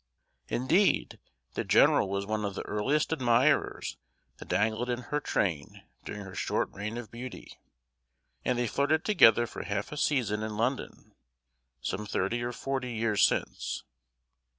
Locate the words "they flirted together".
8.57-9.45